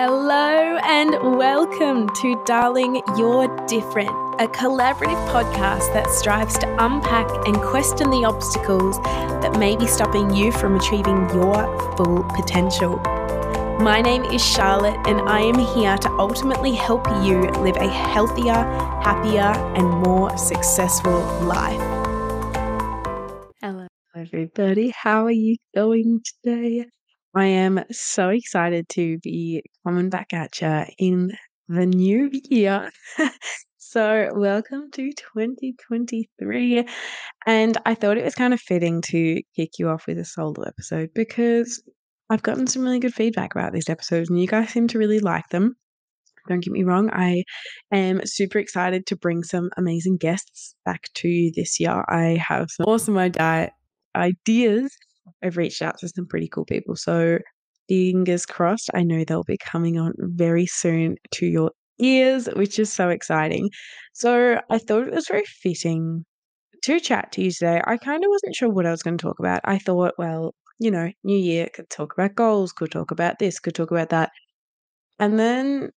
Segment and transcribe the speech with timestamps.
[0.00, 4.10] Hello and welcome to Darling You're Different,
[4.40, 8.96] a collaborative podcast that strives to unpack and question the obstacles
[9.42, 12.98] that may be stopping you from achieving your full potential.
[13.80, 18.54] My name is Charlotte, and I am here to ultimately help you live a healthier,
[19.02, 21.80] happier, and more successful life.
[23.60, 24.90] Hello, everybody.
[24.90, 26.86] How are you going today?
[27.34, 31.32] I am so excited to be coming back at you in
[31.68, 32.90] the new year.
[33.76, 36.86] so, welcome to 2023.
[37.46, 40.62] And I thought it was kind of fitting to kick you off with a solo
[40.62, 41.82] episode because
[42.30, 45.20] I've gotten some really good feedback about these episodes and you guys seem to really
[45.20, 45.76] like them.
[46.48, 47.44] Don't get me wrong, I
[47.92, 52.06] am super excited to bring some amazing guests back to you this year.
[52.08, 53.18] I have some awesome
[54.16, 54.96] ideas
[55.42, 56.96] I've reached out to some pretty cool people.
[56.96, 57.38] So
[57.88, 62.92] fingers crossed, I know they'll be coming on very soon to your ears, which is
[62.92, 63.70] so exciting.
[64.12, 66.24] So I thought it was very fitting
[66.84, 67.80] to chat to you today.
[67.84, 69.60] I kind of wasn't sure what I was going to talk about.
[69.64, 73.58] I thought, well, you know, new year, could talk about goals, could talk about this,
[73.58, 74.30] could talk about that.
[75.18, 75.90] And then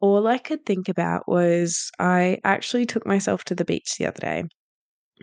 [0.00, 4.20] all I could think about was I actually took myself to the beach the other
[4.20, 4.44] day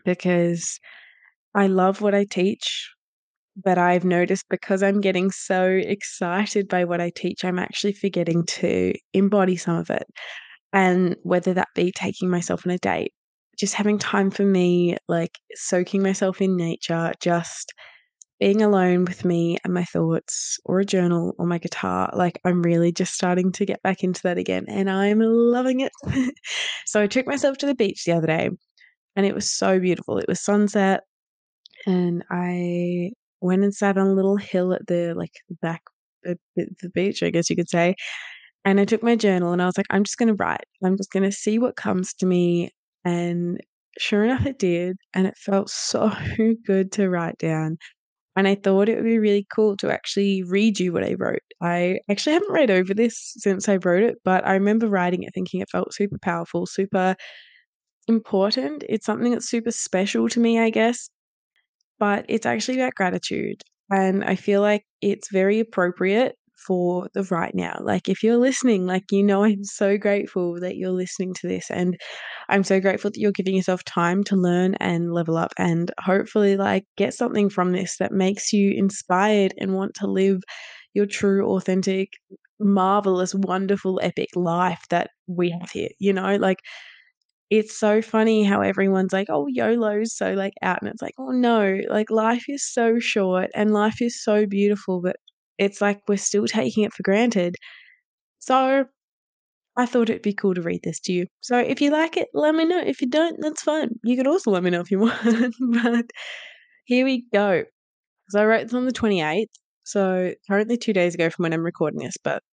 [0.05, 0.79] because
[1.53, 2.89] I love what I teach
[3.55, 8.45] but I've noticed because I'm getting so excited by what I teach, I'm actually forgetting
[8.45, 10.05] to embody some of it.
[10.73, 13.13] And whether that be taking myself on a date,
[13.59, 17.73] just having time for me, like soaking myself in nature, just
[18.39, 22.11] being alone with me and my thoughts, or a journal, or my guitar.
[22.15, 25.91] Like, I'm really just starting to get back into that again, and I'm loving it.
[26.87, 28.49] so, I took myself to the beach the other day,
[29.15, 30.17] and it was so beautiful.
[30.17, 31.01] It was sunset,
[31.85, 35.81] and I went and sat on a little hill at the like back
[36.23, 37.95] the, the beach, I guess you could say.
[38.63, 40.65] And I took my journal and I was like, I'm just going to write.
[40.83, 42.69] I'm just going to see what comes to me.
[43.03, 43.59] And
[43.97, 44.97] sure enough, it did.
[45.13, 46.11] And it felt so
[46.65, 47.77] good to write down.
[48.35, 51.41] And I thought it would be really cool to actually read you what I wrote.
[51.61, 55.33] I actually haven't read over this since I wrote it, but I remember writing it
[55.33, 57.15] thinking it felt super powerful, super
[58.07, 58.83] important.
[58.87, 61.09] It's something that's super special to me, I guess
[62.01, 63.61] but it's actually about gratitude.
[63.91, 66.35] And I feel like it's very appropriate
[66.67, 67.77] for the right now.
[67.81, 71.69] Like, if you're listening, like, you know, I'm so grateful that you're listening to this.
[71.71, 71.99] And
[72.49, 76.57] I'm so grateful that you're giving yourself time to learn and level up and hopefully,
[76.57, 80.41] like, get something from this that makes you inspired and want to live
[80.93, 82.09] your true, authentic,
[82.59, 85.89] marvelous, wonderful, epic life that we have here.
[85.99, 86.59] You know, like,
[87.51, 90.81] it's so funny how everyone's like, oh, YOLO's so like out.
[90.81, 95.01] And it's like, oh no, like life is so short and life is so beautiful,
[95.01, 95.17] but
[95.57, 97.55] it's like we're still taking it for granted.
[98.39, 98.85] So
[99.75, 101.27] I thought it'd be cool to read this to you.
[101.41, 102.79] So if you like it, let me know.
[102.79, 103.89] If you don't, that's fine.
[104.01, 105.55] You could also let me know if you want.
[105.83, 106.05] but
[106.85, 107.65] here we go.
[108.29, 109.45] So I wrote this on the 28th.
[109.83, 112.43] So currently two days ago from when I'm recording this, but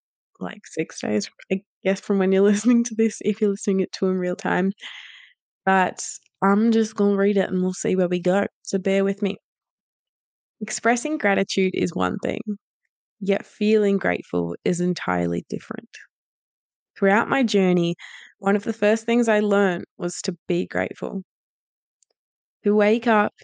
[0.40, 3.92] like six days, I guess, from when you're listening to this, if you're listening it
[3.92, 4.72] to in real time.
[5.64, 6.04] But
[6.42, 8.46] I'm just going to read it and we'll see where we go.
[8.62, 9.38] So bear with me.
[10.60, 12.40] Expressing gratitude is one thing,
[13.20, 15.90] yet feeling grateful is entirely different.
[16.98, 17.96] Throughout my journey,
[18.40, 21.22] one of the first things I learned was to be grateful.
[22.62, 23.34] To wake up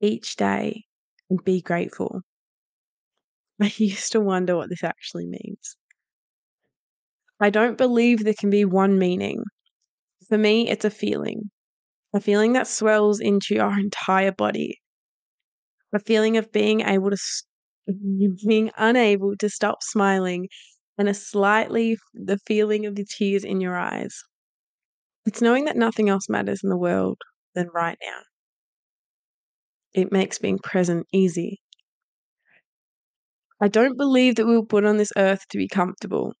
[0.00, 0.84] each day
[1.30, 2.22] and be grateful.
[3.60, 5.76] I used to wonder what this actually means.
[7.40, 9.42] I don't believe there can be one meaning.
[10.28, 11.50] For me, it's a feeling,
[12.14, 14.80] a feeling that swells into your entire body,
[15.92, 17.18] a feeling of being able to,
[18.46, 20.48] being unable to stop smiling,
[20.96, 24.22] and a slightly the feeling of the tears in your eyes.
[25.26, 27.18] It's knowing that nothing else matters in the world
[27.54, 28.20] than right now.
[29.92, 31.60] It makes being present easy.
[33.60, 36.34] I don't believe that we were put on this earth to be comfortable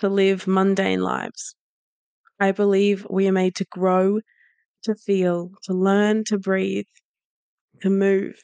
[0.00, 1.54] to live mundane lives.
[2.40, 4.20] I believe we are made to grow,
[4.82, 6.86] to feel, to learn, to breathe,
[7.80, 8.34] to move,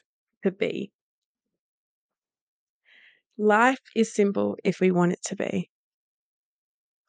[0.43, 0.91] to be.
[3.37, 5.69] Life is simple if we want it to be.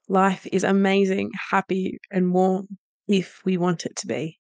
[0.09, 2.67] Life is amazing, happy, and warm
[3.09, 4.39] if we want it to be.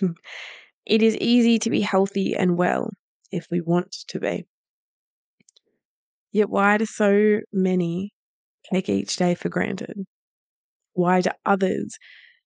[0.86, 2.90] it is easy to be healthy and well
[3.30, 4.46] if we want to be.
[6.32, 8.12] Yet, why do so many
[8.72, 10.06] take each day for granted?
[10.94, 11.98] Why do others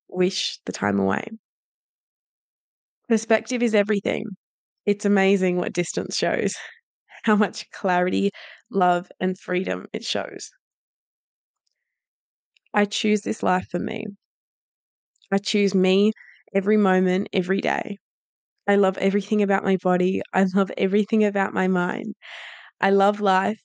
[0.09, 1.29] wish the time away?
[3.07, 4.25] Perspective is everything.
[4.87, 6.55] It's amazing what distance shows,
[7.25, 8.31] how much clarity,
[8.71, 10.51] love, and freedom it shows.
[12.73, 14.07] I choose this life for me.
[15.33, 16.13] I choose me
[16.55, 17.97] every moment, every day.
[18.69, 20.23] I love everything about my body.
[20.35, 22.15] I love everything about my mind.
[22.81, 23.61] I love life.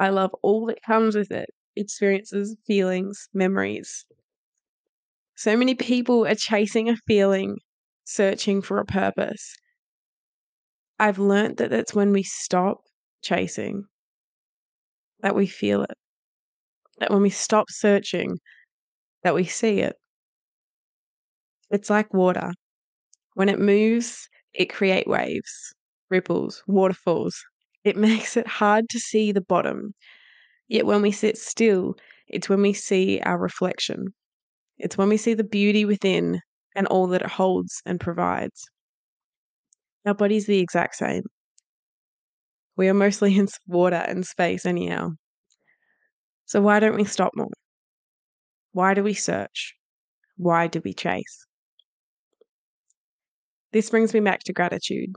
[0.00, 4.06] I love all that comes with it experiences, feelings, memories.
[5.36, 7.58] So many people are chasing a feeling,
[8.04, 9.54] searching for a purpose.
[10.98, 12.82] I've learnt that that's when we stop
[13.22, 13.86] chasing,
[15.20, 15.96] that we feel it.
[16.98, 18.38] That when we stop searching,
[19.22, 19.96] that we see it.
[21.70, 22.52] It's like water.
[23.34, 25.74] When it moves, it creates waves,
[26.10, 27.44] ripples, waterfalls.
[27.84, 29.94] It makes it hard to see the bottom.
[30.68, 31.94] Yet when we sit still,
[32.28, 34.08] it's when we see our reflection.
[34.78, 36.40] It's when we see the beauty within
[36.74, 38.68] and all that it holds and provides.
[40.04, 41.24] Our body's the exact same.
[42.76, 45.10] We are mostly in water and space, anyhow.
[46.44, 47.48] So why don't we stop more?
[48.72, 49.74] Why do we search?
[50.36, 51.46] Why do we chase?
[53.72, 55.12] This brings me back to gratitude.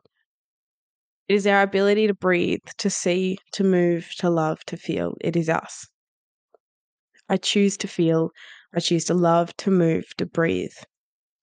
[1.30, 5.16] It is our ability to breathe, to see, to move, to love, to feel.
[5.22, 5.88] It is us.
[7.28, 8.30] I choose to feel.
[8.72, 10.76] I choose to love, to move, to breathe,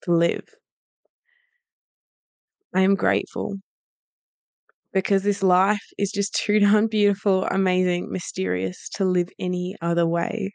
[0.02, 0.48] to live.
[2.72, 3.58] I am grateful
[4.92, 10.52] because this life is just too darn beautiful, amazing, mysterious to live any other way.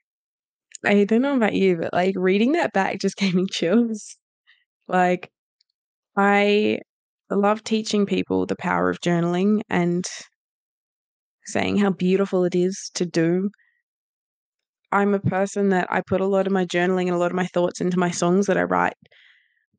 [0.85, 4.17] I don't know about you, but like reading that back just gave me chills.
[4.87, 5.31] Like,
[6.17, 6.79] I
[7.35, 10.05] love teaching people the power of journaling and
[11.45, 13.49] saying how beautiful it is to do.
[14.91, 17.35] I'm a person that I put a lot of my journaling and a lot of
[17.35, 18.95] my thoughts into my songs that I write.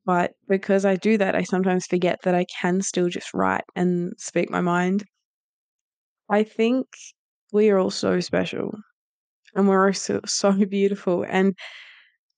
[0.05, 4.13] But because I do that, I sometimes forget that I can still just write and
[4.17, 5.03] speak my mind.
[6.29, 6.87] I think
[7.53, 8.73] we are all so special
[9.55, 11.25] and we're all so, so beautiful.
[11.29, 11.55] And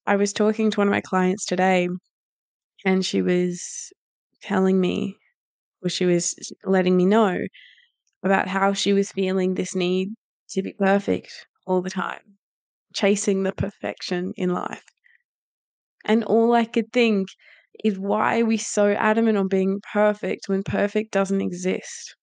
[0.05, 1.87] I was talking to one of my clients today,
[2.85, 3.91] and she was
[4.45, 5.17] telling me,
[5.83, 7.39] or she was letting me know
[8.23, 10.09] about how she was feeling this need
[10.49, 11.31] to be perfect
[11.65, 12.37] all the time,
[12.93, 14.83] chasing the perfection in life.
[16.05, 17.27] And all I could think
[17.83, 22.15] is why are we so adamant on being perfect when perfect doesn't exist?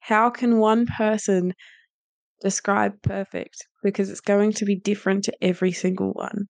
[0.00, 1.54] How can one person
[2.40, 3.56] describe perfect?
[3.82, 6.46] Because it's going to be different to every single one.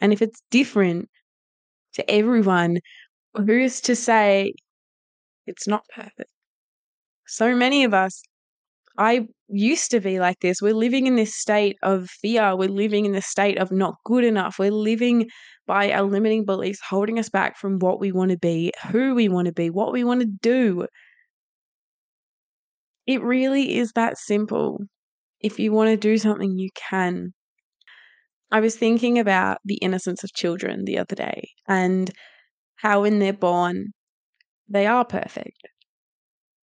[0.00, 1.08] And if it's different
[1.96, 2.78] to everyone,
[3.34, 4.54] who's to say
[5.46, 6.30] it's not perfect?
[7.26, 8.22] So many of us
[8.98, 10.62] I used to be like this.
[10.62, 12.56] We're living in this state of fear.
[12.56, 14.58] We're living in this state of not good enough.
[14.58, 15.28] We're living
[15.66, 19.28] by our limiting beliefs, holding us back from what we want to be, who we
[19.28, 20.86] want to be, what we want to do.
[23.06, 24.80] It really is that simple.
[25.40, 27.32] If you want to do something, you can.
[28.50, 32.10] I was thinking about the innocence of children the other day and
[32.76, 33.92] how, when they're born,
[34.68, 35.68] they are perfect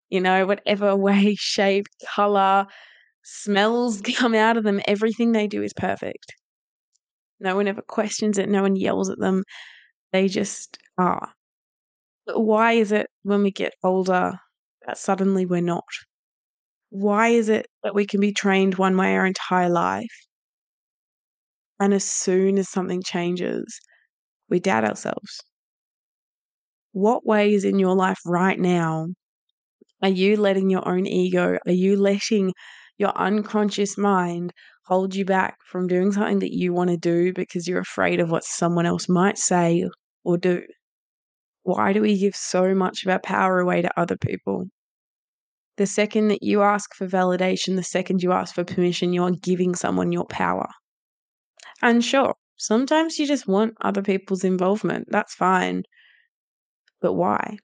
[0.10, 1.86] you know, whatever way, shape,
[2.16, 2.66] color,
[3.24, 6.34] smells come out of them, everything they do is perfect.
[7.40, 9.44] No one ever questions it, no one yells at them.
[10.12, 11.30] They just are.
[12.26, 14.34] But why is it when we get older
[14.86, 15.86] that suddenly we're not?
[16.90, 20.28] Why is it that we can be trained one way our entire life?
[21.80, 23.80] And as soon as something changes,
[24.50, 25.42] we doubt ourselves.
[26.92, 29.08] What ways in your life right now
[30.02, 32.54] are you letting your own ego, are you letting
[32.98, 34.54] your unconscious mind
[34.86, 38.32] hold you back from doing something that you want to do because you're afraid of
[38.32, 39.88] what someone else might say
[40.24, 40.64] or do?
[41.64, 44.66] Why do we give so much of our power away to other people?
[45.78, 49.76] The second that you ask for validation, the second you ask for permission, you're giving
[49.76, 50.68] someone your power.
[51.82, 55.10] And sure, sometimes you just want other people's involvement.
[55.12, 55.84] That's fine.
[57.02, 57.58] But why?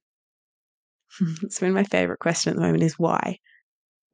[1.44, 3.38] it's been my favorite question at the moment is why?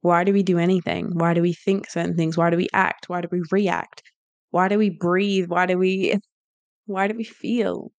[0.02, 1.12] Why do we do anything?
[1.18, 2.38] Why do we think certain things?
[2.38, 3.10] Why do we act?
[3.10, 4.04] Why do we react?
[4.52, 5.48] Why do we breathe?
[5.50, 6.18] Why do we
[6.88, 7.92] why do we feel?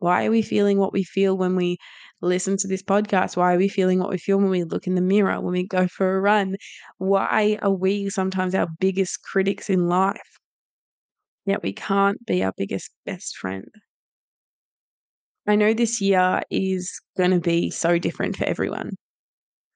[0.00, 1.78] Why are we feeling what we feel when we
[2.22, 3.36] listen to this podcast?
[3.36, 5.66] Why are we feeling what we feel when we look in the mirror, when we
[5.66, 6.56] go for a run?
[6.98, 10.40] Why are we sometimes our biggest critics in life?
[11.46, 13.68] Yet we can't be our biggest best friend.
[15.46, 18.92] I know this year is going to be so different for everyone.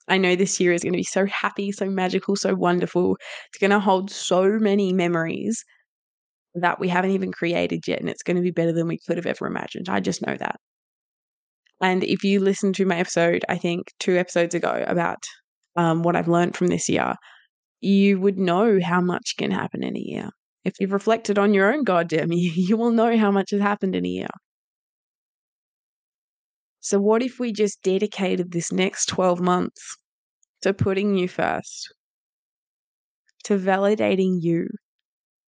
[0.09, 3.17] I know this year is going to be so happy, so magical, so wonderful.
[3.49, 5.65] It's going to hold so many memories
[6.55, 8.01] that we haven't even created yet.
[8.01, 9.89] And it's going to be better than we could have ever imagined.
[9.89, 10.57] I just know that.
[11.83, 15.23] And if you listen to my episode, I think two episodes ago about
[15.77, 17.15] um, what I've learned from this year,
[17.81, 20.31] you would know how much can happen in a year.
[20.67, 23.95] If you've reflected on your own goddamn year, you will know how much has happened
[23.95, 24.29] in a year.
[26.81, 29.97] So, what if we just dedicated this next 12 months
[30.63, 31.95] to putting you first,
[33.45, 34.67] to validating you,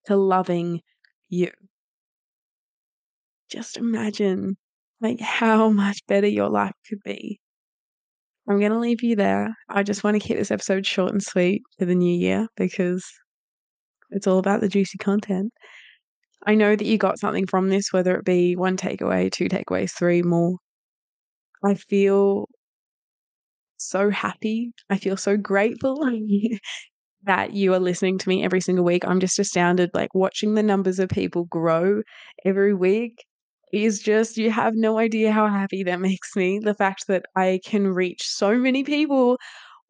[0.07, 0.83] to loving
[1.29, 1.51] you?
[3.51, 4.57] Just imagine
[5.01, 7.41] like how much better your life could be.
[8.49, 9.53] I'm going to leave you there.
[9.69, 13.05] I just want to keep this episode short and sweet for the new year because
[14.11, 15.53] it's all about the juicy content.
[16.47, 19.93] I know that you got something from this, whether it be one takeaway, two takeaways,
[19.93, 20.59] three more.
[21.62, 22.49] I feel
[23.77, 24.73] so happy.
[24.91, 25.99] I feel so grateful
[27.25, 29.05] that you are listening to me every single week.
[29.07, 32.03] I'm just astounded, like watching the numbers of people grow
[32.45, 33.25] every week
[33.73, 36.59] is just, you have no idea how happy that makes me.
[36.59, 39.38] The fact that I can reach so many people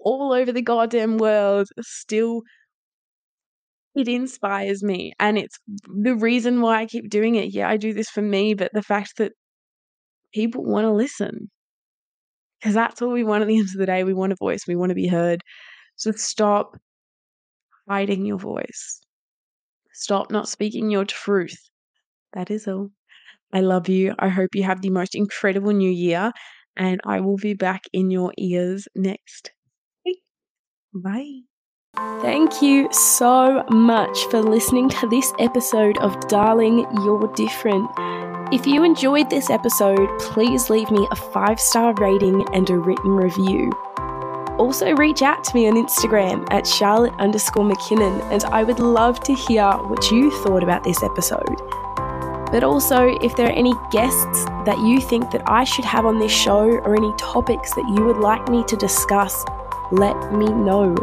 [0.01, 2.43] all over the goddamn world still
[3.99, 7.53] it inspires me and it's the reason why I keep doing it.
[7.55, 9.33] Yeah, I do this for me, but the fact that
[10.33, 11.51] people want to listen
[12.61, 14.05] because that's all we want at the end of the day.
[14.05, 15.43] We want a voice, we want to be heard.
[15.97, 16.77] So stop
[17.89, 19.01] hiding your voice.
[19.95, 21.59] Stop not speaking your truth.
[22.35, 22.91] That is all.
[23.53, 24.15] I love you.
[24.19, 26.33] I hope you have the most incredible new year,
[26.77, 29.53] and I will be back in your ears next
[30.07, 30.23] week.
[30.95, 31.48] Bye.
[31.99, 37.91] Thank you so much for listening to this episode of Darling, You're Different.
[38.53, 43.11] If you enjoyed this episode, please leave me a five star rating and a written
[43.11, 43.73] review.
[44.61, 49.19] Also, reach out to me on Instagram at Charlotte underscore McKinnon, and I would love
[49.25, 51.57] to hear what you thought about this episode.
[52.53, 56.21] But also, if there are any guests that you think that I should have on
[56.21, 59.45] this show or any topics that you would like me to discuss,
[59.91, 60.95] let me know.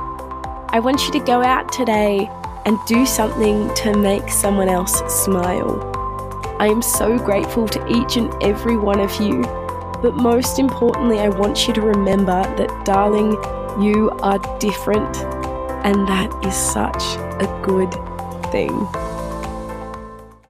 [0.70, 2.30] I want you to go out today
[2.66, 5.92] and do something to make someone else smile.
[6.60, 9.44] I am so grateful to each and every one of you.
[10.02, 13.32] But most importantly, I want you to remember that, darling,
[13.82, 15.18] you are different,
[15.86, 17.04] and that is such
[17.42, 17.92] a good
[18.52, 19.05] thing.